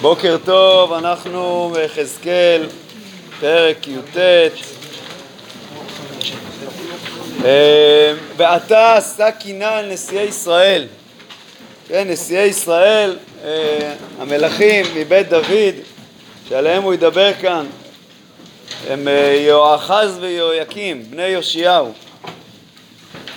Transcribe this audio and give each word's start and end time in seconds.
בוקר 0.00 0.36
טוב, 0.44 0.92
אנחנו 0.92 1.70
ביחזקאל, 1.74 2.66
פרק 3.40 3.88
י"ט. 3.88 4.16
אה, 7.44 8.12
ועתה 8.36 8.94
עשה 8.94 9.30
קינה 9.30 9.68
על 9.68 9.92
נשיאי 9.92 10.22
ישראל. 10.22 10.86
כן, 11.88 12.08
נשיאי 12.10 12.42
ישראל, 12.42 13.16
אה, 13.44 13.94
המלכים 14.18 14.86
מבית 14.94 15.28
דוד, 15.28 15.74
שעליהם 16.48 16.82
הוא 16.82 16.94
ידבר 16.94 17.32
כאן, 17.40 17.66
הם 18.88 19.08
אה, 19.08 19.36
יהואחז 19.46 20.18
ויהויקים, 20.20 21.10
בני 21.10 21.28
יאשיהו. 21.28 21.92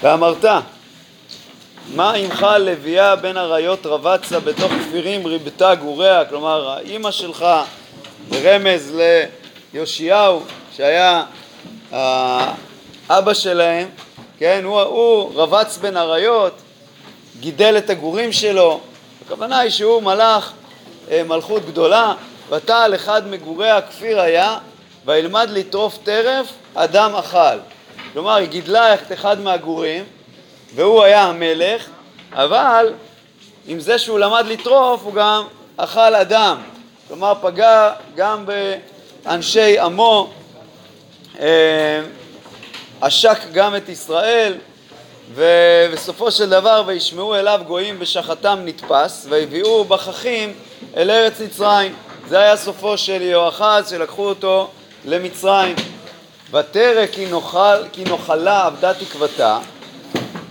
ואמרת, 0.02 0.46
מה 1.96 2.14
עמך 2.14 2.48
לביאה 2.60 3.16
בין 3.16 3.38
אריות 3.38 3.86
רבצה 3.86 4.40
בתוך 4.40 4.72
כפירים 4.72 5.28
ריבתה 5.28 5.76
גוריה, 5.76 6.26
כלומר 6.26 6.70
האימא 6.70 7.12
שלך 7.12 7.46
רמז 8.44 9.00
ליאשיהו 9.74 10.44
שהיה 10.76 11.24
האבא 11.92 13.34
שלהם, 13.34 13.88
כן, 14.38 14.62
הוא, 14.64 14.82
הוא 14.82 15.32
רבץ 15.36 15.78
בין 15.78 15.98
אריות, 15.98 16.54
גידל 17.40 17.78
את 17.78 17.90
הגורים 17.90 18.32
שלו, 18.32 18.80
הכוונה 19.26 19.60
היא 19.60 19.72
שהוא 19.72 20.04
מלך 20.04 20.52
אה, 21.12 21.24
מלכות 21.24 21.66
גדולה, 21.66 22.14
ותעל 22.50 22.96
אחד 22.96 23.28
מגורי 23.28 23.70
הכפיר 23.70 24.22
היה 24.22 24.58
וילמד 25.06 25.50
לטרוף 25.52 25.98
טרף 26.04 26.48
אדם 26.76 27.16
אכל. 27.16 27.58
כלומר 28.14 28.36
היא 28.36 28.48
גידלה 28.48 28.94
את 28.94 29.12
אחד 29.14 29.40
מהגורים 29.42 30.04
והוא 30.76 31.04
היה 31.04 31.24
המלך, 31.24 31.86
אבל 32.34 32.94
עם 33.68 33.80
זה 33.80 34.00
שהוא 34.00 34.20
למד 34.20 34.46
לטרוף 34.48 35.02
הוא 35.04 35.14
גם 35.14 35.44
אכל 35.78 36.16
אדם, 36.16 36.58
כלומר 37.08 37.34
פגע 37.42 37.92
גם 38.16 38.46
באנשי 39.26 39.80
עמו, 39.80 40.30
אה, 41.40 42.02
עשק 43.02 43.38
גם 43.52 43.76
את 43.76 43.90
ישראל, 43.90 44.54
ובסופו 45.34 46.32
של 46.32 46.50
דבר 46.50 46.84
וישמעו 46.86 47.36
אליו 47.36 47.62
גויים 47.68 48.00
בשחתם 48.00 48.60
נתפס, 48.66 49.26
והביאו 49.30 49.84
בככים 49.84 50.54
אל 50.98 51.12
ארץ 51.12 51.42
מצרים. 51.42 51.96
זה 52.28 52.40
היה 52.40 52.58
סופו 52.58 52.98
של 52.98 53.22
יהואחז 53.22 53.90
שלקחו 53.90 54.30
אותו 54.30 54.70
למצרים. 55.06 55.76
ותרא 56.52 57.06
כי, 57.92 58.06
נאכלה 58.06 58.66
עבדה 58.66 58.94
תקוותה 58.94 59.60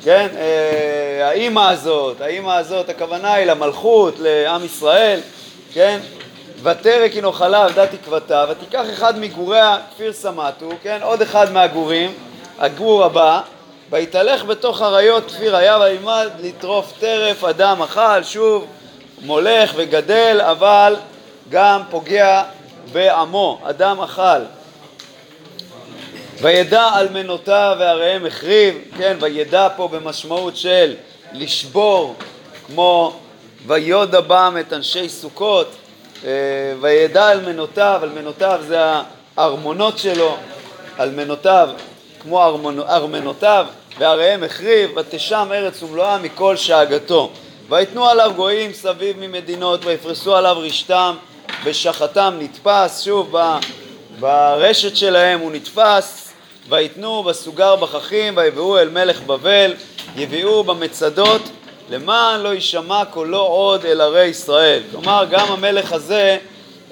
כן, 0.05 0.29
אה, 0.37 1.29
האימא 1.29 1.61
הזאת, 1.71 2.21
האימא 2.21 2.51
הזאת, 2.51 2.89
הכוונה 2.89 3.35
היא 3.35 3.47
למלכות, 3.47 4.15
לעם 4.19 4.65
ישראל, 4.65 5.21
כן, 5.73 5.99
ותרא 6.63 7.09
כי 7.09 7.21
נאכלה 7.21 7.65
עבדה 7.65 7.87
תקוותה, 7.87 8.45
ותיקח 8.51 8.85
אחד 8.93 9.19
מגוריה 9.19 9.79
כפיר 9.95 10.13
סמטו, 10.13 10.69
כן, 10.83 10.99
עוד 11.03 11.23
אחד 11.23 11.53
מהגורים, 11.53 12.15
הגור 12.59 13.05
הבא, 13.05 13.41
ויתהלך 13.91 14.45
בתוך 14.45 14.83
אריות 14.83 15.27
כפיר 15.27 15.57
היה 15.57 15.79
וילמד 15.79 16.29
לטרוף 16.41 16.93
טרף 17.01 17.45
אדם 17.45 17.83
אכל, 17.83 18.23
שוב 18.23 18.67
מולך 19.23 19.73
וגדל, 19.77 20.41
אבל 20.41 20.97
גם 21.51 21.83
פוגע 21.91 22.43
בעמו, 22.93 23.59
אדם 23.65 24.01
אכל. 24.01 24.41
וידע 26.43 26.99
אלמנותיו 26.99 27.77
ועריהם 27.79 28.27
החריב, 28.27 28.75
כן, 28.99 29.17
וידע 29.21 29.69
פה 29.77 29.89
במשמעות 29.89 30.57
של 30.57 30.95
לשבור, 31.33 32.15
כמו 32.67 33.17
ויודע 33.67 34.21
בם 34.21 34.57
את 34.61 34.73
אנשי 34.73 35.09
סוכות, 35.09 35.71
אה, 36.25 36.31
וידע 36.81 37.33
אלמנותיו, 37.33 38.01
אלמנותיו 38.03 38.61
זה 38.67 38.79
הארמונות 39.37 39.99
שלו, 39.99 40.37
אלמנותיו 41.01 41.69
כמו 42.23 42.43
ארמנותיו, 42.89 43.67
ועריהם 43.99 44.43
החריב, 44.43 44.97
ותשם 44.97 45.49
ארץ 45.53 45.83
ומלואה 45.83 46.19
מכל 46.19 46.57
שאגתו. 46.57 47.31
ויתנו 47.69 48.09
עליו 48.09 48.33
גויים 48.37 48.73
סביב 48.73 49.17
ממדינות, 49.19 49.85
ויפרסו 49.85 50.37
עליו 50.37 50.57
רשתם, 50.59 51.17
ושחתם 51.65 52.35
נתפס, 52.39 53.03
שוב 53.05 53.35
ברשת 54.21 54.97
שלהם 54.97 55.41
הוא 55.41 55.53
נתפס, 55.53 56.22
ויתנו 56.69 57.23
בסוגר 57.23 57.77
בככים 57.77 58.37
ויביאו 58.37 58.79
אל 58.79 58.89
מלך 58.89 59.21
בבל 59.21 59.75
יביאו 60.17 60.65
במצדות 60.65 61.43
למען 61.91 62.41
לא 62.41 62.55
יישמע 62.55 63.05
קולו 63.05 63.39
עוד 63.39 63.85
אל 63.85 64.01
ערי 64.01 64.25
ישראל. 64.25 64.83
כלומר 64.91 65.25
גם 65.31 65.53
המלך 65.53 65.93
הזה 65.93 66.39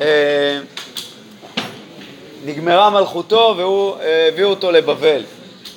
אה, 0.01 0.59
נגמרה 2.45 2.91
מלכותו 2.91 3.55
והוא 3.57 3.97
אה, 4.01 4.29
הביא 4.29 4.45
אותו 4.45 4.73
לבבל. 4.73 5.23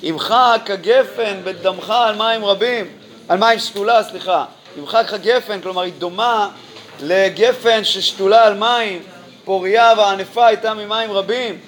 עמך 0.02 0.34
כגפן 0.64 1.40
בדמך 1.44 1.90
על 1.96 2.16
מים 2.16 2.44
רבים, 2.44 2.86
על 3.28 3.38
מים 3.38 3.58
שתולה, 3.58 4.02
סליחה. 4.02 4.44
עמך 4.76 4.98
כגפן, 5.10 5.60
כלומר 5.60 5.82
היא 5.82 5.92
דומה 5.98 6.48
לגפן 7.02 7.84
ששתולה 7.84 8.46
על 8.46 8.54
מים, 8.54 9.02
פוריה 9.44 9.92
וענפה 9.96 10.46
הייתה 10.46 10.74
ממים 10.74 11.12
רבים. 11.12 11.58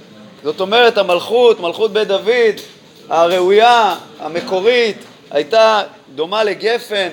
זאת 0.46 0.60
אומרת 0.60 0.98
המלכות, 0.98 1.60
מלכות 1.60 1.92
בית 1.92 2.08
דוד, 2.08 2.54
הראויה, 3.08 3.94
המקורית, 4.20 4.96
הייתה 5.30 5.82
דומה 6.14 6.44
לגפן, 6.44 7.08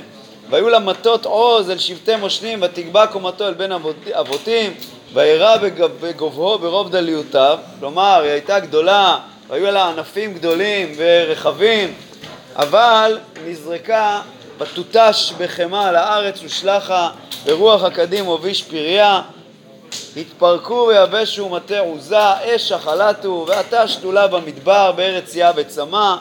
והיו 0.50 0.70
לה 0.70 0.80
מטות 0.80 1.26
עוז 1.26 1.70
אל 1.70 1.78
שבטי 1.78 2.16
מושנים, 2.16 2.60
ותגבע 2.62 3.08
קומתו 3.08 3.48
אל 3.48 3.54
בין 3.54 3.72
אבותים, 4.12 4.74
וירא 5.14 5.58
בגובהו 6.02 6.58
ברוב 6.58 6.92
דליותיו, 6.92 7.58
כלומר 7.80 8.22
היא 8.24 8.32
הייתה 8.32 8.60
גדולה, 8.60 9.20
והיו 9.48 9.72
לה 9.72 9.90
ענפים 9.90 10.34
גדולים 10.34 10.92
ורחבים, 10.98 11.94
אבל 12.56 13.20
נזרקה 13.48 14.22
ותותש 14.60 15.34
בחמה 15.38 15.90
על 15.90 15.96
הארץ 15.96 16.40
ושלחה 16.44 17.10
ברוח 17.46 17.84
הקדים 17.84 18.26
הוביש 18.26 18.64
פריה 18.64 19.22
התפרקו 20.18 20.90
ויבשו 20.90 21.50
מטה 21.50 21.80
עוזה, 21.80 22.34
אש 22.56 22.72
אכלתו, 22.72 23.46
ועתה 23.48 23.88
שתולה 23.88 24.28
במדבר 24.28 24.92
בארץ 24.92 25.36
יה 25.36 25.52
וצמא, 25.56 26.16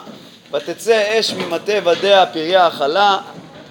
ותצא 0.53 1.19
אש 1.19 1.33
ממטה 1.33 1.73
ודיה 1.83 2.25
פריה 2.25 2.67
אכלה, 2.67 3.17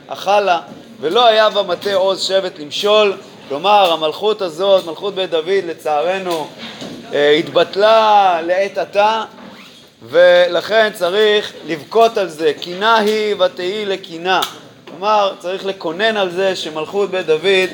אכלה, 0.06 0.60
ולא 1.00 1.26
היה 1.26 1.50
במטה 1.50 1.94
עוז 1.94 2.22
שבט 2.22 2.58
למשול, 2.58 3.16
כלומר 3.48 3.92
המלכות 3.92 4.42
הזאת, 4.42 4.86
מלכות 4.86 5.14
בית 5.14 5.30
דוד 5.30 5.64
לצערנו 5.66 6.48
אה, 7.14 7.30
התבטלה 7.30 8.40
לעת 8.42 8.78
עתה 8.78 9.24
ולכן 10.02 10.90
צריך 10.94 11.52
לבכות 11.66 12.19
על 12.19 12.28
זה, 12.28 12.52
קינה 12.60 12.96
היא 12.96 13.34
ותהי 13.38 13.86
לקינה, 13.86 14.40
כלומר 14.88 15.32
צריך 15.38 15.66
לקונן 15.66 16.16
על 16.16 16.30
זה 16.30 16.56
שמלכות 16.56 17.10
בית 17.10 17.26
דוד 17.26 17.69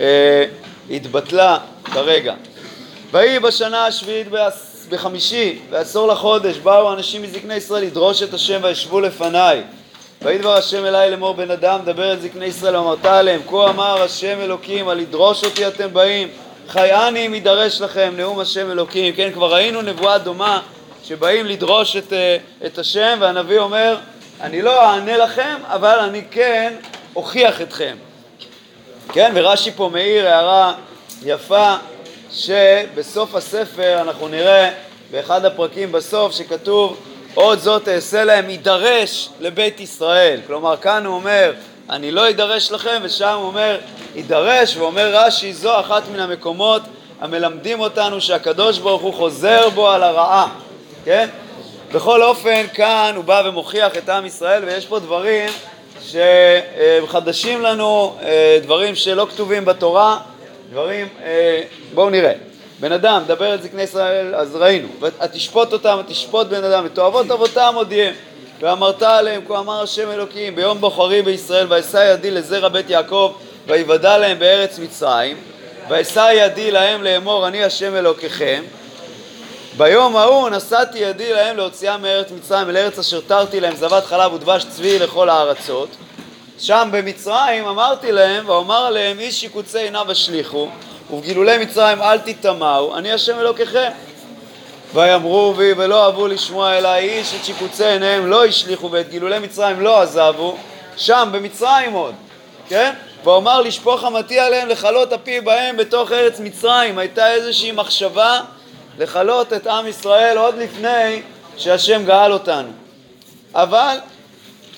אה, 0.00 0.44
התבטלה 0.90 1.58
כרגע. 1.84 2.34
ויהי 3.10 3.38
בשנה 3.38 3.86
השביעית 3.86 4.26
בחמישי, 4.88 5.58
בעשור 5.70 6.08
לחודש, 6.08 6.56
באו 6.56 6.92
אנשים 6.92 7.22
מזקני 7.22 7.54
ישראל 7.54 7.82
לדרוש 7.82 8.22
את 8.22 8.34
השם 8.34 8.60
וישבו 8.62 9.00
לפניי. 9.00 9.62
ויהי 10.22 10.38
דבר 10.38 10.54
השם 10.54 10.84
אליי 10.84 11.10
לאמור 11.10 11.34
בן 11.34 11.50
אדם, 11.50 11.80
דבר 11.84 12.12
אל 12.12 12.20
זקני 12.20 12.44
ישראל 12.44 12.76
ואמרת 12.76 13.04
עליהם, 13.04 13.40
כה 13.46 13.70
אמר 13.70 14.02
השם 14.02 14.40
אלוקים, 14.40 14.88
על 14.88 14.98
לדרוש 14.98 15.44
אותי 15.44 15.66
אתם 15.66 15.92
באים, 15.92 16.28
חייני 16.68 17.26
אם 17.26 17.34
יידרש 17.34 17.80
לכם 17.80 18.12
נאום 18.16 18.40
השם 18.40 18.70
אלוקים. 18.70 19.14
כן, 19.14 19.30
כבר 19.34 19.54
ראינו 19.54 19.82
נבואה 19.82 20.18
דומה 20.18 20.60
שבאים 21.04 21.46
לדרוש 21.46 21.96
את, 21.96 22.12
אה, 22.12 22.36
את 22.66 22.78
השם, 22.78 23.18
והנביא 23.20 23.58
אומר, 23.58 23.96
אני 24.40 24.62
לא 24.62 24.82
אענה 24.82 25.16
לכם, 25.16 25.56
אבל 25.66 25.98
אני 25.98 26.22
כן 26.30 26.74
אוכיח 27.16 27.60
אתכם. 27.60 27.96
כן, 29.12 29.32
ורש"י 29.34 29.70
פה 29.70 29.90
מעיר 29.92 30.28
הערה 30.28 30.74
יפה 31.22 31.74
שבסוף 32.32 33.34
הספר 33.34 34.00
אנחנו 34.00 34.28
נראה 34.28 34.70
באחד 35.10 35.44
הפרקים 35.44 35.92
בסוף 35.92 36.32
שכתוב 36.32 36.96
עוד 37.34 37.58
זאת 37.58 37.88
אעשה 37.88 38.24
להם 38.24 38.50
יידרש 38.50 39.28
לבית 39.40 39.80
ישראל 39.80 40.40
כלומר 40.46 40.76
כאן 40.76 41.06
הוא 41.06 41.14
אומר 41.14 41.52
אני 41.90 42.10
לא 42.10 42.30
אדרש 42.30 42.72
לכם 42.72 43.00
ושם 43.02 43.34
הוא 43.34 43.46
אומר 43.46 43.78
יידרש 44.14 44.76
ואומר 44.76 45.10
רש"י 45.16 45.52
זו 45.52 45.80
אחת 45.80 46.02
מן 46.12 46.20
המקומות 46.20 46.82
המלמדים 47.20 47.80
אותנו 47.80 48.20
שהקדוש 48.20 48.78
ברוך 48.78 49.02
הוא 49.02 49.14
חוזר 49.14 49.68
בו 49.68 49.88
על 49.90 50.02
הרעה 50.02 50.48
כן? 51.04 51.28
בכל 51.92 52.22
אופן 52.22 52.66
כאן 52.74 53.12
הוא 53.16 53.24
בא 53.24 53.42
ומוכיח 53.44 53.96
את 53.96 54.08
עם 54.08 54.26
ישראל 54.26 54.64
ויש 54.64 54.86
פה 54.86 54.98
דברים 54.98 55.50
שחדשים 56.02 57.62
לנו, 57.62 58.16
אה, 58.22 58.58
דברים 58.62 58.94
שלא 58.94 59.26
כתובים 59.30 59.64
בתורה, 59.64 60.18
דברים, 60.70 61.08
אה, 61.24 61.62
בואו 61.94 62.10
נראה. 62.10 62.32
בן 62.80 62.92
אדם, 62.92 63.22
דבר 63.26 63.54
את 63.54 63.62
זקני 63.62 63.82
ישראל, 63.82 64.34
אז 64.34 64.56
ראינו, 64.56 64.88
ותשפוט 65.00 65.72
אותם, 65.72 65.98
ותשפוט 66.00 66.46
בן 66.46 66.64
אדם, 66.64 66.84
ותאהבות 66.86 67.30
אבותם 67.30 67.72
הודיעם, 67.74 68.14
ואמרת 68.60 69.02
עליהם, 69.02 69.42
כה 69.48 69.58
אמר 69.58 69.82
השם 69.82 70.10
אלוקים, 70.10 70.56
ביום 70.56 70.80
בוחרי 70.80 71.22
בישראל, 71.22 71.66
ואשא 71.68 72.12
ידי 72.12 72.30
לזרע 72.30 72.68
בית 72.68 72.90
יעקב, 72.90 73.32
ויוודע 73.66 74.18
להם 74.18 74.38
בארץ 74.38 74.78
מצרים, 74.78 75.36
ואשא 75.88 76.30
ידי 76.34 76.70
להם 76.70 77.02
לאמור 77.02 77.48
אני 77.48 77.64
השם 77.64 77.96
אלוקיכם 77.96 78.62
ביום 79.76 80.16
ההוא 80.16 80.48
נשאתי 80.48 80.98
ידי 80.98 81.32
להם 81.32 81.56
להוציאם 81.56 82.02
מארץ 82.02 82.30
מצרים 82.30 82.70
אל 82.70 82.76
ארץ 82.76 82.98
אשר 82.98 83.20
תרתי 83.20 83.60
להם 83.60 83.76
זבת 83.76 84.04
חלב 84.04 84.32
ודבש 84.32 84.64
צבי 84.64 84.98
לכל 84.98 85.28
הארצות. 85.28 85.88
שם 86.58 86.88
במצרים 86.92 87.66
אמרתי 87.66 88.12
להם 88.12 88.48
ואומר 88.48 88.86
עליהם 88.86 89.18
איש 89.18 89.40
שיקוצי 89.40 89.78
עיניו 89.78 90.10
השליכו 90.10 90.68
ובגילולי 91.10 91.58
מצרים 91.58 92.02
אל 92.02 92.18
תטמאו 92.18 92.96
אני 92.96 93.12
השם 93.12 93.38
אלוקיכם. 93.38 93.90
ויאמרו 94.94 95.54
בי 95.54 95.72
ולא 95.76 96.04
אהבו 96.04 96.26
לשמוע 96.26 96.78
אלא 96.78 96.94
איש 96.94 97.34
את 97.34 97.44
שיקוצי 97.44 97.84
עיניהם 97.84 98.30
לא 98.30 98.44
השליכו 98.44 98.90
ואת 98.90 99.08
גילולי 99.08 99.38
מצרים 99.38 99.80
לא 99.80 100.00
עזבו. 100.00 100.56
שם 100.96 101.28
במצרים 101.32 101.92
עוד 101.92 102.14
כן? 102.68 102.92
ואומר 103.24 103.60
לשפוך 103.60 104.00
חמתי 104.00 104.38
עליהם 104.38 104.68
לכלות 104.68 105.12
אפי 105.12 105.40
בהם 105.40 105.76
בתוך 105.76 106.12
ארץ 106.12 106.40
מצרים. 106.40 106.98
הייתה 106.98 107.32
איזושהי 107.32 107.72
מחשבה 107.72 108.40
לכלות 108.98 109.52
את 109.52 109.66
עם 109.66 109.86
ישראל 109.86 110.38
עוד 110.38 110.54
לפני 110.58 111.22
שהשם 111.56 112.04
גאל 112.06 112.32
אותנו. 112.32 112.68
אבל 113.54 113.96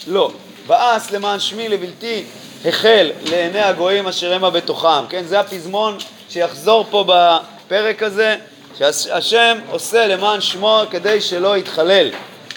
לא. 0.07 0.31
ואס 0.67 1.11
למען 1.11 1.41
שמי 1.41 1.69
לבלתי 1.69 2.25
החל 2.65 3.11
לעיני 3.25 3.61
הגויים 3.61 4.09
אשר 4.09 4.33
המה 4.33 4.51
בתוכם. 4.51 5.07
כן 5.09 5.25
זה 5.25 5.41
הפזמון 5.41 5.99
שיחזור 6.29 6.87
פה 6.91 7.05
בפרק 7.07 8.03
הזה 8.03 8.37
שהשם 8.79 9.59
עושה 9.71 10.07
למען 10.07 10.41
שמו 10.41 10.83
כדי 10.91 11.21
שלא 11.21 11.57
יתחלל. 11.57 12.11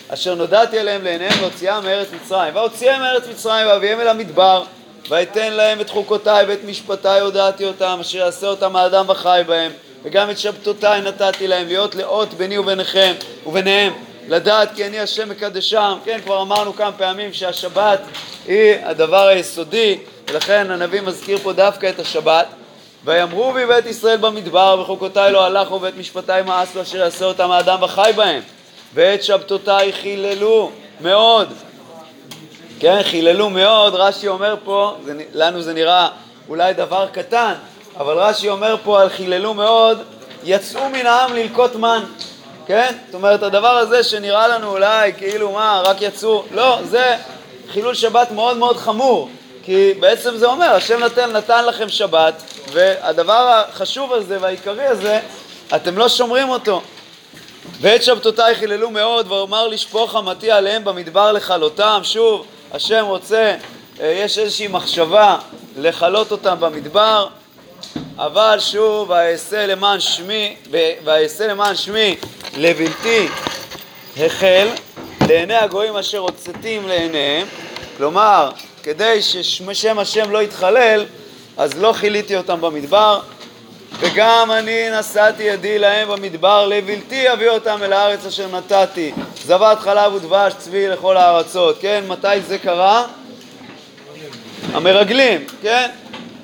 אשר 0.10 0.36
נודעתי 0.36 0.80
עליהם 0.80 1.04
לעיניהם 1.04 1.42
להוציאם 1.42 1.84
מארץ 1.84 2.08
מצרים. 2.14 2.56
והוציאם 2.56 3.00
מארץ 3.00 3.24
מצרים 3.28 3.68
ואביהם 3.68 4.00
אל 4.00 4.08
המדבר 4.08 4.64
ואתן 5.10 5.54
להם 5.54 5.82
את 5.82 5.90
חוקותיי 5.90 6.46
ואת 6.46 6.64
משפטיי 6.64 7.22
הודעתי 7.22 7.66
אותם 7.66 7.98
אשר 8.02 8.18
יעשה 8.18 8.48
אותם 8.48 8.76
האדם 8.76 9.06
וחי 9.10 9.42
בהם 9.48 9.72
וגם 10.04 10.30
את 10.30 10.38
שבתותיי 10.38 11.02
נתתי 11.02 11.48
להם 11.48 11.68
להיות 11.68 11.96
לאות 11.96 12.34
ביני 12.34 12.58
וביניכם 12.58 13.14
וביניהם 13.46 13.94
לדעת 14.28 14.70
כי 14.76 14.88
אני 14.88 15.00
השם 15.00 15.30
מקדשם. 15.30 15.98
כן 16.06 16.20
כבר 16.24 16.42
אמרנו 16.42 16.76
כמה 16.76 16.92
פעמים 16.92 17.34
שהשבת 17.34 18.00
היא 18.48 18.76
הדבר 18.84 19.28
היסודי 19.28 19.98
ולכן 20.30 20.72
הנביא 20.72 21.02
מזכיר 21.02 21.38
פה 21.38 21.54
דווקא 21.54 21.90
את 21.90 22.00
השבת. 22.00 22.48
ויאמרו 23.06 23.54
בי 23.54 23.66
בית 23.66 23.86
ישראל 23.86 24.18
במדבר 24.18 24.80
וחוקותיי 24.82 25.32
לא 25.32 25.46
הלכו 25.46 25.82
ואת 25.82 25.98
משפטיי 25.98 26.42
מאסו 26.42 26.82
אשר 26.82 26.98
יעשה 26.98 27.26
אותם 27.26 27.52
האדם 27.52 27.84
וחי 27.84 28.12
בהם. 28.16 28.42
ואת 28.94 29.24
שבתותיי 29.24 29.94
חיללו 29.94 30.72
מאוד. 31.02 31.54
כן, 32.80 33.04
חיללו 33.04 33.50
מאוד, 33.50 33.96
רש"י 33.96 34.28
אומר 34.28 34.56
פה, 34.64 34.96
זה, 35.06 35.14
לנו 35.34 35.62
זה 35.62 35.74
נראה 35.74 36.10
אולי 36.50 36.74
דבר 36.74 37.08
קטן, 37.12 37.54
אבל 37.98 38.20
רש"י 38.20 38.50
אומר 38.50 38.76
פה 38.84 39.02
על 39.02 39.10
חיללו 39.10 39.54
מאוד, 39.54 40.04
יצאו 40.44 40.90
מן 40.90 41.06
העם 41.06 41.34
ללקוט 41.34 41.76
מן, 41.76 42.04
כן? 42.66 42.96
זאת 43.06 43.16
אומרת, 43.16 43.44
הדבר 43.44 43.78
הזה 43.78 44.04
שנראה 44.04 44.48
לנו 44.48 44.72
אולי 44.72 45.14
כאילו 45.14 45.52
מה, 45.52 45.82
רק 45.86 46.02
יצאו, 46.02 46.44
לא, 46.52 46.78
זה 46.84 47.16
חילול 47.72 47.94
שבת 47.94 48.32
מאוד 48.32 48.58
מאוד 48.58 48.78
חמור, 48.78 49.30
כי 49.64 49.94
בעצם 50.00 50.38
זה 50.38 50.46
אומר, 50.46 50.66
השם 50.66 51.00
נתן, 51.00 51.32
נתן 51.32 51.66
לכם 51.66 51.90
שבת, 51.90 52.44
והדבר 52.72 53.64
החשוב 53.70 54.14
הזה 54.14 54.38
והעיקרי 54.42 54.86
הזה, 54.86 55.20
אתם 55.76 55.98
לא 55.98 56.10
שומרים 56.10 56.50
אותו. 56.50 56.82
ואת 57.82 58.04
שבתותיי 58.04 58.56
חיללו 58.56 58.90
מאוד, 58.90 59.32
ואומר 59.32 59.68
לשפוך 59.68 60.12
חמתי 60.12 60.52
עליהם 60.52 60.84
במדבר 60.84 61.32
לכלותם, 61.32 62.00
שוב, 62.04 62.46
השם 62.72 63.06
רוצה, 63.06 63.56
אה, 64.02 64.08
יש 64.08 64.38
איזושהי 64.38 64.68
מחשבה 64.68 65.38
לכלות 65.78 66.32
אותם 66.32 66.56
במדבר, 66.60 67.28
אבל 68.18 68.58
שוב, 68.60 69.10
ואעשה 69.10 69.68
למען 69.68 70.00
שמי, 70.00 70.56
ואעשה 71.04 71.48
למען 71.48 71.76
שמי 71.76 72.16
לבלתי 72.58 73.28
החל 74.18 74.68
לעיני 75.28 75.56
הגויים 75.56 75.96
אשר 75.96 76.18
הוצאתים 76.18 76.88
לעיניהם, 76.88 77.48
כלומר, 77.98 78.52
כדי 78.84 79.22
ששם 79.22 80.00
השם 80.00 80.32
לא 80.32 80.42
יתחלל, 80.42 81.06
אז 81.58 81.78
לא 81.78 81.94
כיליתי 81.94 82.36
אותם 82.36 82.62
במדבר, 82.62 83.20
וגם 84.00 84.52
אני 84.52 85.00
נשאתי 85.00 85.44
ידי 85.44 85.80
להם 85.80 86.08
במדבר 86.08 86.68
לבלתי 86.68 87.34
אביא 87.34 87.50
אותם 87.50 87.80
אל 87.84 87.94
הארץ 87.94 88.26
אשר 88.26 88.48
נתתי. 88.48 89.12
זבת 89.46 89.80
חלב 89.80 90.14
ודבש 90.14 90.54
צבי 90.58 90.88
לכל 90.88 91.18
הארצות 91.18 91.78
כן? 91.82 92.04
מתי 92.08 92.42
זה 92.48 92.58
קרה? 92.58 93.06
המרגלים 94.74 95.46
כן 95.62 95.90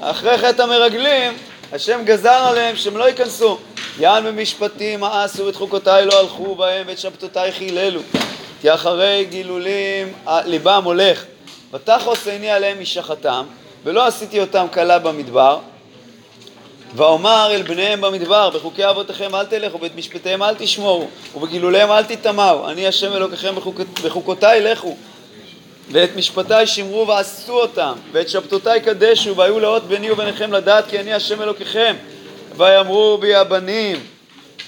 אחרי 0.02 0.38
חטא 0.38 0.62
המרגלים 0.62 1.38
השם 1.74 2.02
גזר 2.06 2.30
עליהם 2.30 2.76
שהם 2.76 2.98
לא 2.98 3.04
ייכנסו. 3.04 3.58
יען 4.00 4.26
במשפטים 4.26 5.00
מאסו 5.00 5.46
ואת 5.46 5.56
חוקותיי 5.56 6.06
לא 6.06 6.20
הלכו 6.20 6.56
בהם 6.56 6.88
ואת 6.88 7.00
שבתותיי 7.00 7.52
חיללו. 7.52 8.02
כי 8.62 8.74
אחרי 8.74 9.28
גילולים 9.30 10.14
ליבם 10.46 10.82
הולך. 10.84 11.26
ותחוס 11.74 12.28
עיני 12.28 12.52
עליהם 12.52 12.82
משחתם 12.82 13.46
ולא 13.84 14.08
עשיתי 14.08 14.42
אותם 14.42 14.66
כלה 14.74 15.00
במדבר. 15.00 15.60
ואומר 16.96 17.48
אל 17.52 17.62
בניהם 17.62 18.02
במדבר, 18.02 18.50
בחוקי 18.50 18.90
אבותיכם 18.90 19.36
אל 19.36 19.46
תלכו, 19.46 19.82
ואת 19.82 19.96
משפטיהם 19.96 20.44
אל 20.44 20.56
תשמורו, 20.58 21.08
ובגילוליהם 21.36 21.92
אל 21.92 22.04
תטמאו, 22.04 22.70
אני 22.70 22.88
השם 22.88 23.14
אלוקיכם 23.14 23.56
בחוק... 23.56 23.76
בחוקותיי 24.04 24.62
לכו, 24.62 24.98
ואת 25.92 26.16
משפטיי 26.16 26.68
שמרו 26.68 27.08
ועשו 27.08 27.62
אותם, 27.62 27.94
ואת 28.12 28.30
שבתותיי 28.30 28.82
קדשו, 28.82 29.36
והיו 29.36 29.60
לאות 29.60 29.84
ביני 29.84 30.12
וביניכם 30.12 30.54
לדעת 30.54 30.88
כי 30.90 31.00
אני 31.00 31.14
השם 31.14 31.42
אלוקיכם, 31.42 31.96
ויאמרו 32.58 33.18
בי 33.18 33.36
הבנים, 33.36 34.00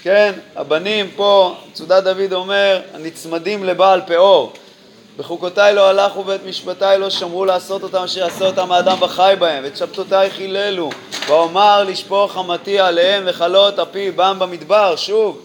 כן, 0.02 0.32
הבנים 0.56 1.10
פה, 1.16 1.56
צודת 1.72 2.04
דוד 2.04 2.32
אומר, 2.32 2.80
הנצמדים 2.94 3.64
לבעל 3.64 4.00
פאור, 4.06 4.52
בחוקותיי 5.16 5.74
לא 5.74 5.88
הלכו 5.88 6.26
ואת 6.26 6.40
משפטיי 6.46 6.98
לא 6.98 7.10
שמרו 7.10 7.44
לעשות 7.44 7.82
אותם 7.82 8.02
אשר 8.02 8.20
יעשה 8.20 8.46
אותם 8.46 8.72
האדם 8.72 9.02
וחי 9.02 9.34
בהם 9.38 9.64
ואת 9.64 9.76
שבתותיי 9.76 10.30
חיללו. 10.30 10.90
ואומר 11.26 11.84
לשפוך 11.84 12.32
חמתי 12.32 12.80
עליהם 12.80 13.26
לכלות 13.26 13.78
אפי 13.78 14.10
בם 14.10 14.36
במדבר. 14.38 14.96
שוב 14.96 15.42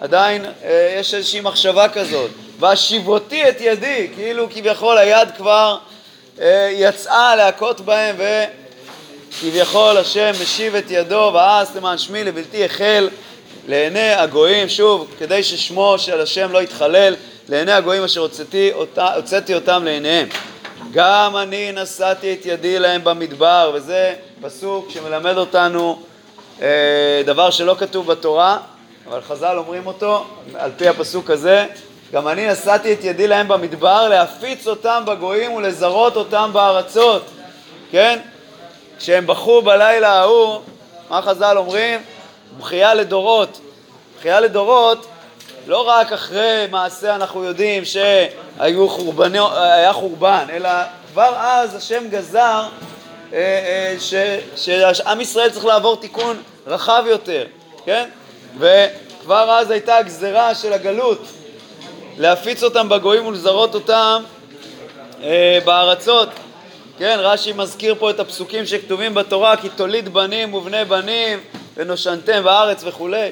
עדיין 0.00 0.44
אה, 0.64 0.96
יש 1.00 1.14
איזושהי 1.14 1.40
מחשבה 1.40 1.88
כזאת 1.88 2.30
והשיבותי 2.64 3.48
את 3.48 3.60
ידי 3.60 4.08
כאילו 4.14 4.46
כביכול 4.50 4.98
היד 4.98 5.28
כבר 5.36 5.78
אה, 6.40 6.70
יצאה 6.72 7.36
להכות 7.36 7.80
בהם 7.80 8.16
וכביכול 9.30 9.96
השם 9.96 10.32
משיב 10.42 10.74
את 10.74 10.84
ידו 10.90 11.30
ואז 11.34 11.76
למען 11.76 11.98
שמי 11.98 12.24
לבלתי 12.24 12.64
החל 12.64 13.08
לעיני 13.68 14.12
הגויים 14.12 14.68
שוב 14.68 15.14
כדי 15.18 15.42
ששמו 15.42 15.98
של 15.98 16.20
השם 16.20 16.52
לא 16.52 16.62
יתחלל 16.62 17.16
לעיני 17.48 17.72
הגויים 17.72 18.04
אשר 18.04 18.20
הוצאתי, 18.20 18.72
אותה, 18.72 19.14
הוצאתי 19.14 19.54
אותם 19.54 19.84
לעיניהם. 19.84 20.28
גם 20.92 21.36
אני 21.36 21.72
נשאתי 21.72 22.32
את 22.32 22.46
ידי 22.46 22.78
להם 22.78 23.04
במדבר, 23.04 23.72
וזה 23.74 24.14
פסוק 24.42 24.90
שמלמד 24.90 25.36
אותנו 25.36 26.02
אה, 26.62 27.22
דבר 27.24 27.50
שלא 27.50 27.76
כתוב 27.78 28.06
בתורה, 28.06 28.58
אבל 29.08 29.20
חז"ל 29.20 29.58
אומרים 29.58 29.86
אותו 29.86 30.24
על 30.54 30.70
פי 30.76 30.88
הפסוק 30.88 31.30
הזה, 31.30 31.66
גם 32.14 32.28
אני 32.28 32.48
נשאתי 32.52 32.92
את 32.92 33.04
ידי 33.04 33.26
להם 33.26 33.48
במדבר 33.48 34.08
להפיץ 34.08 34.66
אותם 34.66 35.02
בגויים 35.06 35.52
ולזרות 35.52 36.16
אותם 36.16 36.50
בארצות, 36.52 37.22
כן? 37.90 38.18
כשהם 38.98 39.26
בכו 39.26 39.62
בלילה 39.62 40.12
ההוא, 40.12 40.60
מה 41.10 41.22
חז"ל 41.22 41.58
אומרים? 41.58 42.00
בכייה 42.58 42.94
לדורות. 42.94 43.60
בכייה 44.18 44.40
לדורות 44.40 45.06
לא 45.66 45.88
רק 45.88 46.12
אחרי 46.12 46.66
מעשה 46.70 47.14
אנחנו 47.14 47.44
יודעים 47.44 47.84
שהיה 47.84 48.72
חורבן, 49.92 50.46
אלא 50.52 50.70
כבר 51.12 51.34
אז 51.36 51.74
השם 51.74 52.08
גזר 52.10 52.62
אה, 53.32 53.38
אה, 53.38 53.96
שעם 54.92 55.20
ישראל 55.20 55.50
צריך 55.50 55.64
לעבור 55.64 55.96
תיקון 55.96 56.42
רחב 56.66 57.04
יותר, 57.06 57.46
כן? 57.84 58.08
וכבר 58.58 59.50
אז 59.50 59.70
הייתה 59.70 59.96
הגזרה 59.96 60.54
של 60.54 60.72
הגלות 60.72 61.18
להפיץ 62.18 62.62
אותם 62.62 62.88
בגויים 62.88 63.26
ולזרות 63.26 63.74
אותם 63.74 64.22
אה, 65.22 65.58
בארצות. 65.64 66.28
כן, 66.98 67.16
רש"י 67.20 67.52
מזכיר 67.52 67.94
פה 67.98 68.10
את 68.10 68.20
הפסוקים 68.20 68.66
שכתובים 68.66 69.14
בתורה 69.14 69.56
כי 69.56 69.68
תוליד 69.68 70.08
בנים 70.08 70.54
ובני 70.54 70.84
בנים 70.84 71.40
ונושנתם 71.76 72.44
בארץ 72.44 72.82
וכולי 72.84 73.30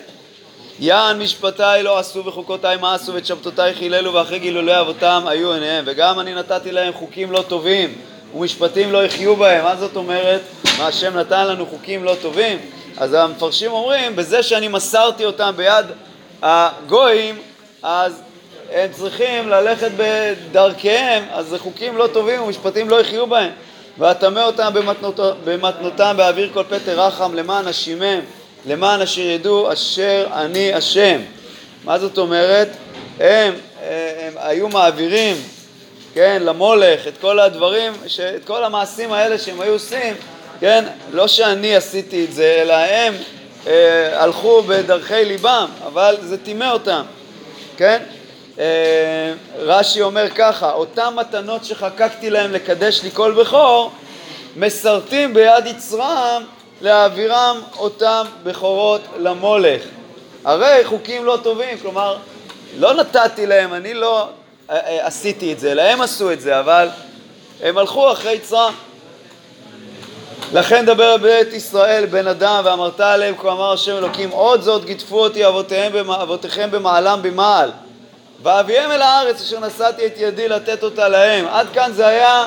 יען 0.78 1.22
משפטיי 1.22 1.82
לא 1.82 1.98
עשו 1.98 2.24
וחוקותיי 2.24 2.78
עשו 2.82 3.14
ואת 3.14 3.26
שבתותיי 3.26 3.74
חיללו 3.74 4.14
ואחרי 4.14 4.38
גילולי 4.38 4.80
אבותם 4.80 5.24
היו 5.26 5.52
עיניהם 5.52 5.84
וגם 5.86 6.20
אני 6.20 6.34
נתתי 6.34 6.72
להם 6.72 6.92
חוקים 6.92 7.32
לא 7.32 7.44
טובים 7.48 7.94
ומשפטים 8.34 8.92
לא 8.92 9.04
יחיו 9.04 9.36
בהם 9.36 9.64
מה 9.64 9.76
זאת 9.76 9.96
אומרת? 9.96 10.40
מה 10.78 10.86
השם 10.86 11.18
נתן 11.18 11.46
לנו 11.46 11.66
חוקים 11.66 12.04
לא 12.04 12.16
טובים? 12.22 12.58
אז 12.96 13.14
המפרשים 13.14 13.72
אומרים 13.72 14.16
בזה 14.16 14.42
שאני 14.42 14.68
מסרתי 14.68 15.24
אותם 15.24 15.52
ביד 15.56 15.86
הגויים 16.42 17.38
אז 17.82 18.22
הם 18.74 18.92
צריכים 18.92 19.48
ללכת 19.48 19.90
בדרכיהם 19.96 21.24
אז 21.32 21.46
זה 21.46 21.58
חוקים 21.58 21.96
לא 21.96 22.06
טובים 22.06 22.42
ומשפטים 22.42 22.88
לא 22.88 23.00
יחיו 23.00 23.26
בהם 23.26 23.50
ואטמא 23.98 24.40
אותם 24.40 24.70
במתנות, 24.74 25.20
במתנותם 25.44 26.14
באוויר 26.16 26.50
כל 26.54 26.64
פטר 26.68 27.00
רחם 27.00 27.34
למען 27.34 27.68
אשימם 27.68 28.20
למען 28.66 29.00
אשר 29.00 29.20
ידעו 29.20 29.72
אשר 29.72 30.26
אני 30.32 30.74
השם 30.74 31.20
מה 31.84 31.98
זאת 31.98 32.18
אומרת? 32.18 32.68
הם, 33.20 33.54
הם 33.80 34.32
היו 34.36 34.68
מעבירים 34.68 35.36
כן, 36.14 36.42
למולך, 36.44 37.06
את 37.08 37.12
כל 37.20 37.40
הדברים, 37.40 37.92
את 38.36 38.44
כל 38.44 38.64
המעשים 38.64 39.12
האלה 39.12 39.38
שהם 39.38 39.60
היו 39.60 39.72
עושים, 39.72 40.14
כן, 40.60 40.84
לא 41.12 41.28
שאני 41.28 41.76
עשיתי 41.76 42.24
את 42.24 42.32
זה, 42.32 42.58
אלא 42.62 42.74
הם 42.74 43.14
אה, 43.66 44.22
הלכו 44.22 44.62
בדרכי 44.62 45.24
ליבם, 45.24 45.68
אבל 45.86 46.16
זה 46.20 46.38
טימא 46.38 46.70
אותם, 46.72 47.02
כן? 47.76 48.02
אה, 48.62 49.32
רש"י 49.58 50.02
אומר 50.02 50.30
ככה, 50.30 50.72
אותם 50.72 51.14
מתנות 51.16 51.64
שחקקתי 51.64 52.30
להם 52.30 52.52
לקדש 52.52 53.02
לי 53.02 53.10
כל 53.10 53.32
בכור, 53.32 53.90
מסרטים 54.56 55.34
ביד 55.34 55.66
יצרם 55.66 56.44
להעבירם 56.80 57.60
אותם 57.78 58.24
בכורות 58.42 59.00
למולך. 59.18 59.82
הרי 60.44 60.84
חוקים 60.84 61.24
לא 61.24 61.38
טובים, 61.42 61.78
כלומר, 61.78 62.16
לא 62.78 62.94
נתתי 62.94 63.46
להם, 63.46 63.74
אני 63.74 63.94
לא 63.94 64.28
אה, 64.70 64.76
אה, 64.76 65.06
עשיתי 65.06 65.52
את 65.52 65.60
זה, 65.60 65.72
אלא 65.72 65.82
הם 65.82 66.00
עשו 66.00 66.32
את 66.32 66.40
זה, 66.40 66.60
אבל 66.60 66.88
הם 67.62 67.78
הלכו 67.78 68.12
אחרי 68.12 68.32
יצרם. 68.32 68.74
לכן 70.52 70.86
דבר 70.86 71.16
בית 71.16 71.52
ישראל 71.52 72.06
בן 72.06 72.26
אדם 72.26 72.62
ואמרת 72.64 73.00
עליהם 73.00 73.34
כה 73.38 73.52
אמר 73.52 73.72
השם 73.72 73.96
אלוקים 73.96 74.30
עוד 74.30 74.62
זאת 74.62 74.84
גידפו 74.84 75.18
אותי 75.18 75.46
אבותיהם, 75.46 76.10
אבותיכם 76.10 76.70
במעלם 76.70 77.18
במעל 77.22 77.70
ואביהם 78.42 78.90
אל 78.90 79.02
הארץ 79.02 79.40
אשר 79.40 79.60
נשאתי 79.60 80.06
את 80.06 80.14
ידי 80.16 80.48
לתת 80.48 80.82
אותה 80.82 81.08
להם 81.08 81.46
עד 81.46 81.66
כאן 81.74 81.92
זה 81.92 82.06
היה 82.06 82.46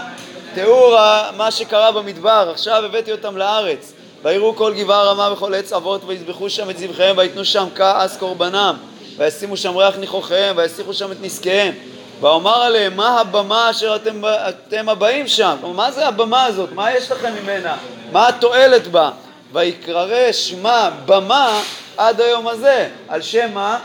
תיאור 0.54 0.98
מה 1.38 1.52
שקרה 1.52 1.92
במדבר 1.92 2.50
עכשיו 2.52 2.86
הבאתי 2.86 3.12
אותם 3.12 3.38
לארץ 3.38 3.94
ויראו 4.24 4.56
כל 4.56 4.74
גבעה 4.74 5.04
רמה 5.04 5.34
וכל 5.34 5.54
עץ 5.54 5.74
אבות 5.74 6.02
ויזבחו 6.08 6.50
שם 6.50 6.70
את 6.70 6.78
זבחיהם 6.78 7.18
ויתנו 7.18 7.46
שם 7.46 7.68
כעס 7.76 8.18
קורבנם 8.18 8.76
וישימו 9.18 9.58
שם 9.58 9.78
ריח 9.78 9.96
ניחוחיהם 9.98 10.58
ויסיחו 10.58 10.94
שם 10.94 11.12
את 11.12 11.18
נזקיהם 11.22 11.74
ואומר 12.22 12.62
עליהם, 12.64 12.96
מה 12.96 13.20
הבמה 13.20 13.70
אשר 13.70 13.96
אתם, 13.96 14.22
אתם 14.26 14.90
הבאים 14.90 15.28
שם? 15.28 15.56
מה 15.74 15.92
זה 15.92 16.08
הבמה 16.08 16.46
הזאת? 16.46 16.72
מה 16.72 16.92
יש 16.94 17.12
לכם 17.12 17.34
ממנה? 17.44 17.78
מה 18.12 18.28
התועלת 18.28 18.88
בה? 18.88 19.10
ויקרא 19.54 20.32
שמה 20.32 20.90
במה 21.06 21.62
עד 21.98 22.22
היום 22.22 22.48
הזה. 22.48 22.90
על 23.08 23.22
שם 23.22 23.54
מה? 23.54 23.80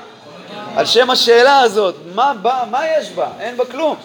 על 0.77 0.87
שם 0.87 1.11
השאלה 1.11 1.61
הזאת. 1.61 1.95
מה, 2.15 2.33
בא, 2.43 2.65
מה 2.71 2.81
יש 2.99 3.11
בה? 3.11 3.29
אין 3.41 3.57
בה 3.57 3.65
כלום. 3.65 3.97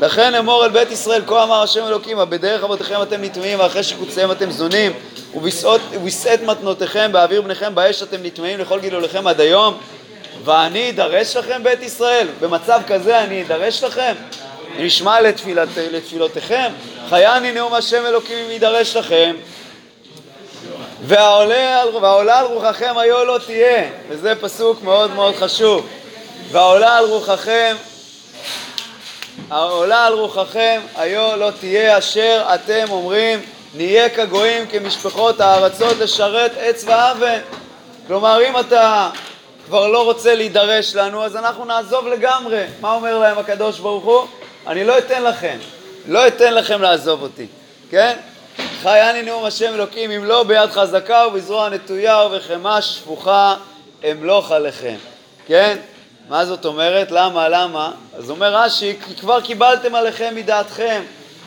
לכן 0.00 0.34
אמור 0.34 0.64
אל 0.64 0.70
בית 0.70 0.90
ישראל, 0.90 1.22
כה 1.26 1.42
אמר 1.42 1.62
השם 1.62 1.86
אלוקים, 1.86 2.18
בדרך 2.28 2.64
אבותיכם 2.64 3.02
אתם 3.02 3.22
נטמעים, 3.22 3.60
ואחרי 3.60 3.82
שקוציהם 3.82 4.30
אתם 4.30 4.50
זונים, 4.50 4.92
ובשאת 5.34 6.42
מתנותיכם 6.42 7.12
באוויר 7.12 7.42
בניכם 7.42 7.74
באש 7.74 8.02
אתם 8.02 8.16
נטמעים 8.22 8.58
לכל 8.58 8.80
גילוליכם 8.80 9.26
עד 9.26 9.40
היום. 9.40 9.78
ואני 10.44 10.90
אדרש 10.90 11.36
לכם 11.36 11.62
בית 11.62 11.82
ישראל? 11.82 12.28
במצב 12.40 12.80
כזה 12.86 13.20
אני 13.20 13.42
אדרש 13.42 13.84
לכם? 13.84 14.12
נשמע 14.78 15.20
לתפילת, 15.20 15.68
לתפילותיכם? 15.92 16.70
חייני 17.08 17.52
נאום 17.52 17.74
השם 17.74 18.06
אלוקים 18.06 18.38
אם 18.38 18.50
יידרש 18.50 18.96
לכם 18.96 19.36
והעולה 21.02 21.80
על, 21.80 21.96
והעולה 21.96 22.38
על 22.38 22.46
רוחכם 22.46 22.98
היו 22.98 23.24
לא 23.24 23.38
תהיה 23.46 23.90
וזה 24.08 24.34
פסוק 24.40 24.82
מאוד 24.82 25.10
מאוד 25.14 25.34
חשוב 25.34 25.86
והעולה 26.50 26.96
על 26.96 27.04
רוחכם 27.04 27.76
העולה 29.50 30.06
על 30.06 30.12
רוחכם 30.12 30.80
היו 30.96 31.36
לא 31.36 31.50
תהיה 31.60 31.98
אשר 31.98 32.44
אתם 32.54 32.84
אומרים 32.90 33.40
נהיה 33.74 34.08
כגויים 34.08 34.66
כמשפחות 34.66 35.40
הארצות 35.40 35.98
לשרת 35.98 36.52
עץ 36.58 36.84
ואבן 36.86 37.40
כלומר 38.06 38.40
אם 38.48 38.58
אתה 38.60 39.10
כבר 39.66 39.88
לא 39.88 40.04
רוצה 40.04 40.34
להידרש 40.34 40.94
לנו, 40.94 41.24
אז 41.24 41.36
אנחנו 41.36 41.64
נעזוב 41.64 42.08
לגמרי. 42.08 42.64
מה 42.80 42.94
אומר 42.94 43.18
להם 43.18 43.38
הקדוש 43.38 43.78
ברוך 43.78 44.04
הוא? 44.04 44.26
אני 44.66 44.84
לא 44.84 44.98
אתן 44.98 45.22
לכם, 45.22 45.58
לא 46.08 46.26
אתן 46.26 46.54
לכם 46.54 46.82
לעזוב 46.82 47.22
אותי, 47.22 47.46
כן? 47.90 48.16
חייני 48.82 49.22
נאום 49.22 49.44
השם 49.44 49.74
אלוקים, 49.74 50.10
אם 50.10 50.24
לא 50.24 50.42
ביד 50.42 50.70
חזקה 50.70 51.26
ובזרוע 51.26 51.68
נטויה 51.68 52.24
ובחמה 52.24 52.82
שפוכה 52.82 53.56
אמלוך 54.10 54.52
עליכם, 54.52 54.96
כן? 55.46 55.78
מה 56.28 56.46
זאת 56.46 56.64
אומרת? 56.64 57.10
למה? 57.10 57.48
למה? 57.48 57.92
אז 58.18 58.30
אומר 58.30 58.56
רש"י, 58.56 58.96
כבר 59.20 59.40
קיבלתם 59.40 59.94
עליכם 59.94 60.34
מדעתכם 60.34 61.02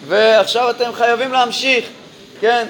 ועכשיו 0.07 0.69
אתם 0.69 0.93
חייבים 0.93 1.33
להמשיך, 1.33 1.85
כן? 2.41 2.67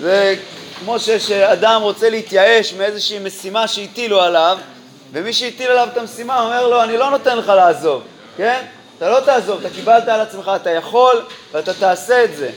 זה 0.00 0.36
כמו 0.78 1.00
שאדם 1.00 1.82
רוצה 1.82 2.10
להתייאש 2.10 2.72
מאיזושהי 2.72 3.18
משימה 3.18 3.68
שהטילו 3.68 4.20
עליו 4.20 4.58
ומי 5.12 5.32
שהטיל 5.32 5.70
עליו 5.70 5.88
את 5.92 5.96
המשימה 5.96 6.42
אומר 6.42 6.68
לו, 6.68 6.82
אני 6.82 6.96
לא 6.96 7.10
נותן 7.10 7.38
לך 7.38 7.48
לעזוב, 7.48 8.02
כן? 8.36 8.64
אתה 8.98 9.10
לא 9.10 9.20
תעזוב, 9.20 9.60
אתה 9.60 9.74
קיבלת 9.74 10.08
על 10.08 10.20
עצמך, 10.20 10.50
אתה 10.56 10.70
יכול 10.70 11.22
ואתה 11.52 11.74
תעשה 11.74 12.24
את 12.24 12.36
זה. 12.36 12.50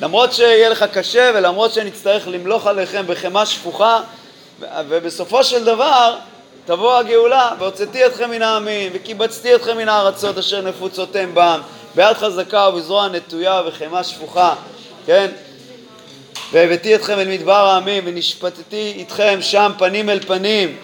למרות 0.00 0.32
שיהיה 0.32 0.68
לך 0.68 0.84
קשה 0.92 1.30
ולמרות 1.34 1.72
שנצטרך 1.72 2.28
למלוך 2.28 2.66
עליכם 2.66 3.04
בחמאה 3.06 3.46
שפוכה, 3.46 4.00
ובסופו 4.88 5.44
של 5.44 5.64
דבר 5.64 6.16
תבוא 6.64 6.96
הגאולה, 6.96 7.50
והוצאתי 7.58 8.06
אתכם 8.06 8.30
מן 8.30 8.42
העמים, 8.42 8.92
וקיבצתי 8.94 9.54
אתכם 9.54 9.76
מן 9.76 9.88
הארצות 9.88 10.38
אשר 10.38 10.60
נפוצותם 10.60 11.34
בם, 11.34 11.60
ביד 11.94 12.16
חזקה 12.16 12.68
ובזרוע 12.68 13.08
נטויה 13.08 13.62
ובחמאה 13.64 14.04
שפוכה, 14.04 14.54
כן? 15.06 15.30
והבאתי 16.52 16.94
אתכם 16.94 17.18
אל 17.18 17.28
מדבר 17.28 17.52
העמים, 17.52 18.02
ונשפטתי 18.06 18.92
איתכם 18.96 19.38
שם 19.40 19.72
פנים 19.78 20.10
אל 20.10 20.20
פנים, 20.20 20.76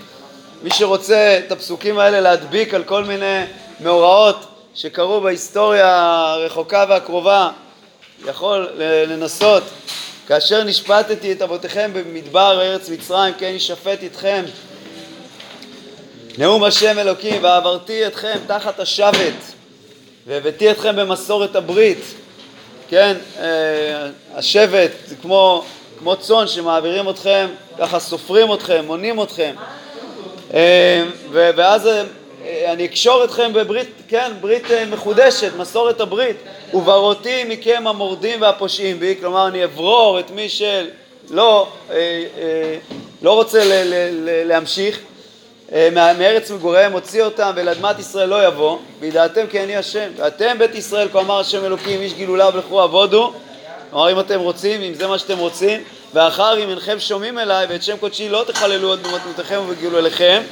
מי 0.62 0.71
שרוצה 0.71 1.40
את 1.47 1.52
הפסוקים 1.52 1.99
האלה 1.99 2.21
להדביק 2.21 2.75
על 2.75 2.85
כל 2.85 3.04
מיני 3.04 3.45
מאורעות 3.81 4.47
שקרו 4.75 5.21
בהיסטוריה 5.21 5.97
הרחוקה 6.33 6.85
והקרובה, 6.88 7.50
יכול 8.29 8.69
לנסות. 9.07 9.62
כאשר 10.26 10.64
נשפטתי 10.64 11.33
את 11.33 11.43
אבותיכם 11.43 11.91
במדבר 11.93 12.61
ארץ 12.62 12.88
מצרים, 12.88 13.35
כן 13.38 13.52
ישפט 13.57 14.02
איתכם. 14.02 14.45
נאום 16.38 16.64
השם 16.64 16.99
אלוקים, 16.99 17.45
ועברתי 17.45 18.07
אתכם 18.07 18.38
תחת 18.47 18.81
השבת, 18.81 19.52
והבאתי 20.26 20.71
אתכם 20.71 20.97
במסורת 20.97 21.57
הברית. 21.57 21.99
כן, 22.88 23.17
אה, 23.38 24.09
השבט 24.35 24.91
זה 25.07 25.14
כמו, 25.23 25.64
כמו 25.99 26.17
צאן 26.17 26.49
שמעבירים 26.49 27.11
אתכם, 27.11 27.47
ככה 27.79 28.00
סופרים 28.00 28.52
אתכם, 28.52 28.85
מונים 28.87 29.23
אתכם. 29.23 29.55
אה, 30.55 31.05
ואז 31.33 31.88
אני 32.73 32.85
אקשור 32.85 33.25
אתכם 33.25 33.52
בברית, 33.52 33.88
כן, 34.09 34.33
ברית 34.41 34.71
אה, 34.71 34.85
מחודשת, 34.85 35.52
מסורת 35.59 36.00
הברית, 36.00 36.37
וברותי 36.75 37.45
מכם 37.45 37.87
המורדים 37.87 38.43
והפושעים 38.43 39.00
בי, 39.00 39.17
כלומר 39.21 39.49
אני 39.49 39.64
אברור 39.64 40.21
את 40.21 40.31
מי 40.31 40.49
שלא 40.49 41.69
לא 43.23 43.33
רוצה 43.33 43.64
ל, 43.64 43.73
ל, 43.73 43.95
ל, 44.11 44.49
להמשיך. 44.49 45.00
מארץ 45.93 46.50
מגוריהם, 46.50 46.93
הוציא 46.93 47.23
אותם 47.23 47.52
ולאדמת 47.57 47.99
ישראל 47.99 48.29
לא 48.29 48.47
יבוא, 48.47 48.79
וידעתם 49.00 49.47
כי 49.50 49.62
אני 49.62 49.76
השם, 49.76 50.11
ואתם 50.17 50.59
בית 50.59 50.75
ישראל, 50.75 51.09
כה 51.12 51.21
אמר 51.21 51.41
השם 51.41 51.64
אלוקים, 51.64 52.00
איש 52.00 52.12
גילוליו 52.14 52.52
לכו 52.59 52.81
עבודו, 52.81 53.33
כלומר 53.91 54.12
אם 54.12 54.21
אתם 54.21 54.41
רוצים, 54.41 54.83
אם 54.83 54.95
זה 54.95 55.07
מה 55.07 55.19
שאתם 55.19 55.38
רוצים, 55.38 55.81
ואחר 56.14 56.64
אם 56.64 56.71
אינכם 56.71 57.00
שומעים 57.00 57.38
אליי 57.38 57.67
ואת 57.69 57.83
שם 57.83 57.97
קודשי 57.97 58.29
לא 58.29 58.45
תחללו 58.47 58.88
עוד 58.88 59.02
במתנותיכם 59.02 59.61
ובגילו 59.67 59.99
אליכם 59.99 60.43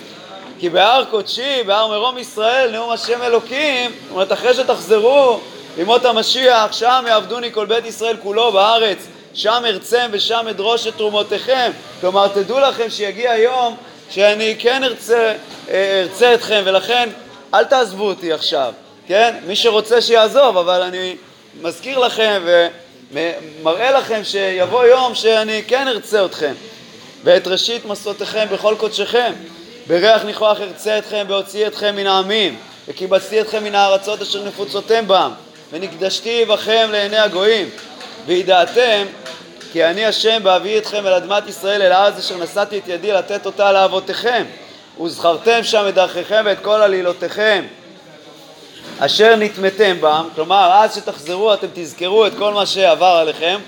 כי 0.60 0.68
בהר 0.68 1.04
קודשי, 1.10 1.62
בהר 1.66 1.88
מרום 1.88 2.18
ישראל, 2.18 2.70
נאום 2.70 2.90
השם 2.90 3.22
אלוקים, 3.22 3.90
זאת 3.90 4.10
אומרת 4.10 4.32
אחרי 4.32 4.54
שתחזרו 4.54 5.40
לימות 5.76 6.04
המשיח, 6.04 6.72
שם 6.72 7.04
יעבדוני 7.08 7.52
כל 7.52 7.66
בית 7.66 7.86
ישראל 7.86 8.16
כולו 8.22 8.52
בארץ, 8.52 8.98
שם 9.34 9.62
ארצם 9.66 10.08
ושם 10.10 10.46
אדרוש 10.50 10.86
את 10.86 10.94
תרומותיכם. 10.96 11.70
כלומר, 12.00 12.28
תדעו 12.28 12.60
לכם 12.60 12.90
שיגיע 12.90 13.36
יום 13.36 13.76
שאני 14.10 14.56
כן 14.58 14.84
ארצה, 14.84 15.34
אה, 15.70 16.02
ארצה 16.02 16.34
אתכם, 16.34 16.62
ולכן 16.64 17.08
אל 17.54 17.64
תעזבו 17.64 18.08
אותי 18.08 18.32
עכשיו, 18.32 18.72
כן? 19.06 19.34
מי 19.46 19.56
שרוצה 19.56 20.00
שיעזוב, 20.00 20.56
אבל 20.56 20.82
אני 20.82 21.16
מזכיר 21.62 21.98
לכם 21.98 22.42
ו... 22.44 22.66
מראה 23.62 23.90
לכם 23.90 24.20
שיבוא 24.24 24.84
יום 24.84 25.14
שאני 25.14 25.62
כן 25.66 25.88
ארצה 25.88 26.24
אתכם 26.24 26.52
ואת 27.24 27.46
ראשית 27.46 27.84
מסעותיכם 27.84 28.46
בכל 28.52 28.74
קודשכם 28.78 29.32
בריח 29.90 30.24
ניחוח 30.24 30.60
ארצה 30.60 30.98
אתכם 30.98 31.24
והוציא 31.28 31.66
אתכם 31.66 31.96
מן 31.96 32.06
העמים 32.06 32.56
וקיבצתי 32.88 33.40
אתכם 33.40 33.64
מן 33.64 33.74
הארצות 33.74 34.22
אשר 34.22 34.44
נפוצותם 34.44 35.08
בם 35.08 35.30
ונקדשתי 35.72 36.44
בכם 36.44 36.88
לעיני 36.92 37.18
הגויים. 37.18 37.68
וידעתם 38.26 39.06
כי 39.72 39.84
אני 39.84 40.06
השם 40.06 40.42
בהביא 40.42 40.78
אתכם 40.78 41.06
אל 41.06 41.12
אדמת 41.12 41.48
ישראל 41.48 41.82
אל 41.82 41.92
הארץ 41.92 42.18
אשר 42.18 42.36
נשאתי 42.36 42.78
את 42.78 42.88
ידי 42.88 43.12
לתת 43.12 43.46
אותה 43.46 43.72
לאבותיכם 43.72 44.44
וזכרתם 45.02 45.62
שם 45.62 45.84
את 45.88 45.94
דרכיכם 45.94 46.42
ואת 46.44 46.58
כל 46.62 46.82
עלילותיכם. 46.82 47.64
אשר 48.98 49.36
נטמתם 49.36 50.00
בם, 50.00 50.28
כלומר 50.34 50.70
אז 50.72 50.94
שתחזרו 50.94 51.54
אתם 51.54 51.66
תזכרו 51.74 52.26
את 52.26 52.32
כל 52.38 52.54
מה 52.54 52.66
שעבר 52.66 53.06
עליכם 53.06 53.60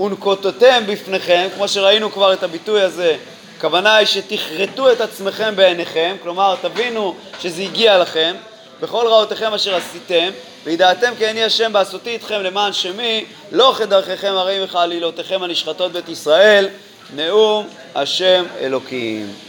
ונקוטותם 0.00 0.82
בפניכם, 0.86 1.48
כמו 1.56 1.68
שראינו 1.68 2.12
כבר 2.12 2.32
את 2.32 2.42
הביטוי 2.42 2.82
הזה, 2.82 3.16
הכוונה 3.58 3.96
היא 3.96 4.06
שתכרתו 4.06 4.92
את 4.92 5.00
עצמכם 5.00 5.56
בעיניכם, 5.56 6.16
כלומר 6.22 6.56
תבינו 6.62 7.14
שזה 7.40 7.62
הגיע 7.62 7.98
לכם, 7.98 8.36
בכל 8.80 9.06
רעותיכם 9.08 9.54
אשר 9.54 9.74
עשיתם, 9.74 10.28
וידעתם 10.64 11.12
כי 11.18 11.30
אני 11.30 11.44
השם 11.44 11.72
בעשותי 11.72 12.10
איתכם 12.10 12.42
למען 12.42 12.72
שמי, 12.72 13.24
לא 13.52 13.74
כדרככם 13.78 14.32
הרעים 14.36 14.64
וכעלילותיכם 14.64 15.42
הנשחטות 15.42 15.92
בית 15.92 16.08
ישראל, 16.08 16.68
נאום 17.14 17.68
השם 17.94 18.44
אלוקים. 18.60 19.45